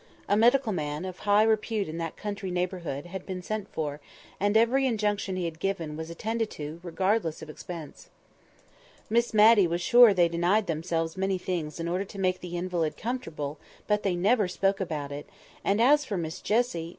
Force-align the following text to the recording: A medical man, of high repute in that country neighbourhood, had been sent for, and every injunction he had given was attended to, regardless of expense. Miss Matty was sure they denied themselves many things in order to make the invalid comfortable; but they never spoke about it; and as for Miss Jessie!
A 0.27 0.35
medical 0.35 0.71
man, 0.73 1.05
of 1.05 1.19
high 1.29 1.43
repute 1.43 1.87
in 1.87 1.99
that 1.99 2.17
country 2.17 2.49
neighbourhood, 2.49 3.05
had 3.05 3.23
been 3.23 3.43
sent 3.43 3.69
for, 3.71 4.01
and 4.39 4.57
every 4.57 4.87
injunction 4.87 5.35
he 5.35 5.45
had 5.45 5.59
given 5.59 5.95
was 5.95 6.09
attended 6.09 6.49
to, 6.57 6.79
regardless 6.81 7.43
of 7.43 7.51
expense. 7.51 8.09
Miss 9.11 9.31
Matty 9.31 9.67
was 9.67 9.79
sure 9.79 10.11
they 10.11 10.27
denied 10.27 10.65
themselves 10.65 11.17
many 11.17 11.37
things 11.37 11.79
in 11.79 11.87
order 11.87 12.05
to 12.05 12.19
make 12.19 12.39
the 12.39 12.57
invalid 12.57 12.97
comfortable; 12.97 13.59
but 13.85 14.01
they 14.01 14.15
never 14.15 14.47
spoke 14.47 14.79
about 14.81 15.11
it; 15.11 15.29
and 15.63 15.79
as 15.79 16.03
for 16.03 16.17
Miss 16.17 16.41
Jessie! 16.41 16.89